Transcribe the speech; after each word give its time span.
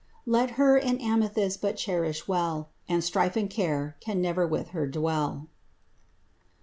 Let 0.25 0.57
her 0.57 0.77
an 0.79 0.97
amethyst 0.97 1.61
but 1.61 1.77
cherish 1.77 2.27
well, 2.27 2.69
And 2.89 3.03
strife 3.03 3.35
and 3.35 3.47
care 3.51 3.97
can 3.99 4.19
never 4.19 4.47
with 4.47 4.69
her 4.69 4.87
dwell. 4.87 5.47